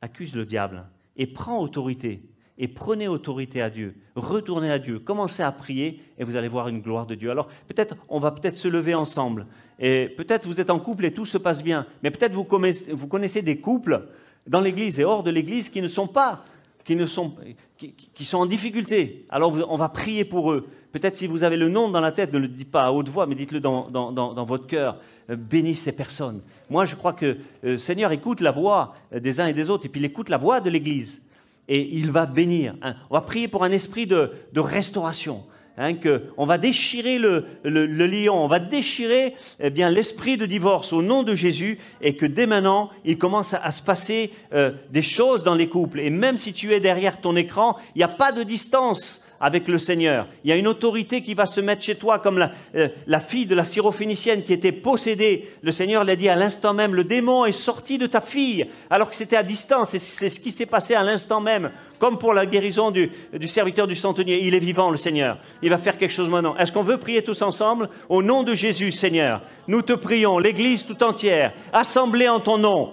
[0.00, 2.22] accuse le diable et prends autorité
[2.60, 6.68] et prenez autorité à Dieu, retournez à Dieu, commencez à prier et vous allez voir
[6.68, 7.30] une gloire de Dieu.
[7.30, 9.46] Alors peut-être on va peut-être se lever ensemble
[9.78, 13.40] et peut-être vous êtes en couple et tout se passe bien, mais peut-être vous connaissez,
[13.40, 14.08] des couples
[14.46, 16.44] dans l'Église et hors de l'Église qui ne sont pas,
[16.84, 17.34] qui, ne sont,
[17.78, 19.24] qui, sont en difficulté.
[19.30, 20.68] Alors on va prier pour eux.
[20.92, 23.08] Peut-être si vous avez le nom dans la tête, ne le dites pas à haute
[23.08, 24.98] voix, mais dites-le dans, dans, votre cœur.
[25.30, 26.42] Euh, bénis ces personnes.
[26.68, 29.88] Moi, je crois que euh, Seigneur écoute la voix des uns et des autres, et
[29.88, 31.29] puis il écoute la voix de l'Église
[31.70, 32.74] et il va bénir.
[32.82, 32.96] Hein.
[33.08, 35.44] On va prier pour un esprit de, restauration.
[35.78, 40.92] Hein, que on va déchirer le, lion, on va déchirer eh bien l'esprit de divorce
[40.92, 45.00] au nom de Jésus, et que dès maintenant il commence à, se passer euh, des
[45.00, 46.00] choses dans les couples.
[46.00, 49.68] Et même si tu es derrière ton écran, il n'y a pas de distance avec
[49.68, 50.28] le Seigneur.
[50.44, 53.20] Il y a une autorité qui va se mettre chez toi, comme la, euh, la
[53.20, 55.48] fille de la syrophénicienne qui était possédée.
[55.62, 59.08] Le Seigneur l'a dit à l'instant même, le démon est sorti de ta fille, alors
[59.08, 59.94] que c'était à distance.
[59.94, 63.48] Et c'est ce qui s'est passé à l'instant même, comme pour la guérison du, du
[63.48, 64.40] serviteur du centenier.
[64.46, 65.38] Il est vivant, le Seigneur.
[65.62, 66.56] Il va faire quelque chose maintenant.
[66.56, 67.88] Est-ce qu'on veut prier tous ensemble?
[68.10, 72.90] Au nom de Jésus, Seigneur, nous te prions, l'Église tout entière, assemblée en ton nom.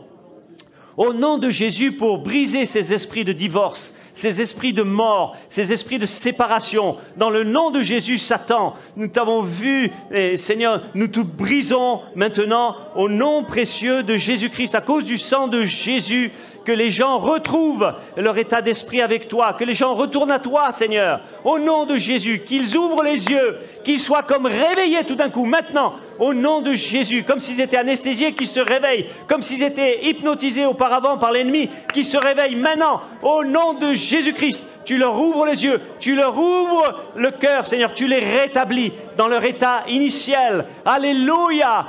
[0.95, 5.71] Au nom de Jésus, pour briser ces esprits de divorce, ces esprits de mort, ces
[5.71, 6.97] esprits de séparation.
[7.17, 9.91] Dans le nom de Jésus, Satan, nous t'avons vu,
[10.35, 15.63] Seigneur, nous te brisons maintenant au nom précieux de Jésus-Christ, à cause du sang de
[15.63, 16.31] Jésus,
[16.65, 20.71] que les gens retrouvent leur état d'esprit avec toi, que les gens retournent à toi,
[20.71, 25.29] Seigneur, au nom de Jésus, qu'ils ouvrent les yeux, qu'ils soient comme réveillés tout d'un
[25.29, 29.63] coup, maintenant, au nom de Jésus, comme s'ils étaient anesthésiés, qu'ils se réveillent, comme s'ils
[29.63, 34.67] étaient hypnotisés auparavant par l'ennemi, qu'ils se réveillent maintenant, au nom de Jésus-Christ.
[34.83, 39.29] Tu leur ouvres les yeux, tu leur ouvres le cœur, Seigneur, tu les rétablis dans
[39.29, 40.65] leur état initial.
[40.85, 41.85] Alléluia.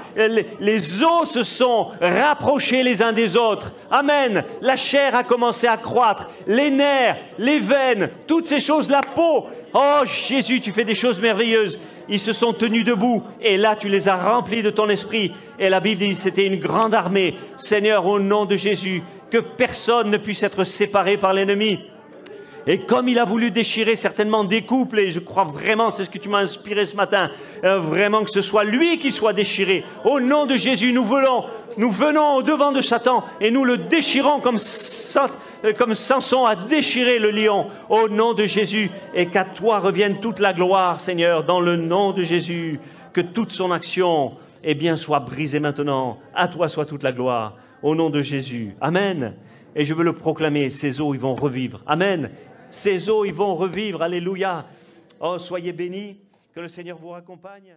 [0.61, 3.73] Les os se sont rapprochés les uns des autres.
[3.91, 4.45] Amen.
[4.61, 9.49] La chair a commencé à croître, les nerfs, les veines, toutes ces choses, la peau.
[9.75, 11.79] Oh Jésus, tu fais des choses merveilleuses
[12.09, 15.33] ils se sont tenus debout, et là tu les as remplis de ton esprit.
[15.59, 17.35] Et la Bible dit, c'était une grande armée.
[17.57, 21.81] Seigneur, au nom de Jésus, que personne ne puisse être séparé par l'ennemi.
[22.67, 26.11] Et comme il a voulu déchirer certainement des couples, et je crois vraiment, c'est ce
[26.11, 27.31] que tu m'as inspiré ce matin,
[27.65, 29.85] euh, vraiment que ce soit lui qui soit déchiré.
[30.05, 31.45] Au nom de Jésus, nous voulons,
[31.79, 35.29] nous venons au devant de Satan et nous le déchirons comme euh,
[35.77, 40.39] comme Samson a déchiré le lion, au nom de Jésus, et qu'à toi revienne toute
[40.39, 42.79] la gloire, Seigneur, dans le nom de Jésus,
[43.13, 46.19] que toute son action, eh bien, soit brisée maintenant.
[46.35, 48.75] À toi soit toute la gloire, au nom de Jésus.
[48.81, 49.35] Amen.
[49.75, 51.83] Et je veux le proclamer, ces eaux, ils vont revivre.
[51.87, 52.31] Amen.
[52.71, 54.03] Ces eaux, ils vont revivre.
[54.03, 54.67] Alléluia.
[55.21, 56.21] Oh, soyez bénis.
[56.55, 57.77] Que le Seigneur vous accompagne.